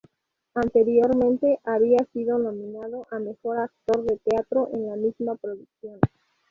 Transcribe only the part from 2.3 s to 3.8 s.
nominado a mejor